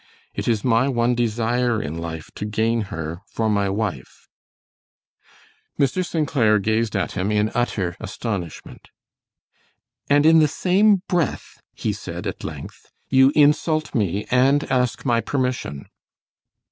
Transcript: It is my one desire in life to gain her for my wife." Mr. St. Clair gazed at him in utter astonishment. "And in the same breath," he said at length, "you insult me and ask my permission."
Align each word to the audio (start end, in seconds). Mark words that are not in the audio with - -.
It 0.33 0.47
is 0.47 0.63
my 0.63 0.87
one 0.87 1.13
desire 1.13 1.79
in 1.79 1.95
life 1.95 2.31
to 2.33 2.43
gain 2.43 2.81
her 2.89 3.21
for 3.27 3.51
my 3.51 3.69
wife." 3.69 4.27
Mr. 5.79 6.03
St. 6.03 6.27
Clair 6.27 6.57
gazed 6.57 6.95
at 6.95 7.11
him 7.11 7.31
in 7.31 7.51
utter 7.53 7.95
astonishment. 7.99 8.89
"And 10.09 10.25
in 10.25 10.39
the 10.39 10.47
same 10.47 11.03
breath," 11.07 11.61
he 11.75 11.93
said 11.93 12.25
at 12.25 12.43
length, 12.43 12.91
"you 13.09 13.31
insult 13.35 13.93
me 13.93 14.25
and 14.31 14.63
ask 14.71 15.05
my 15.05 15.21
permission." 15.21 15.85